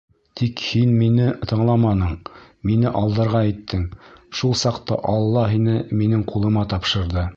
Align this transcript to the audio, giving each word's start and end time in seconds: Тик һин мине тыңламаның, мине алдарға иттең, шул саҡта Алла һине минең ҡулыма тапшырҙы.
Тик 0.39 0.61
һин 0.67 0.93
мине 1.01 1.27
тыңламаның, 1.51 2.15
мине 2.69 2.93
алдарға 3.01 3.41
иттең, 3.51 3.83
шул 4.41 4.57
саҡта 4.63 4.99
Алла 5.15 5.45
һине 5.55 5.77
минең 6.01 6.25
ҡулыма 6.33 6.65
тапшырҙы. 6.75 7.29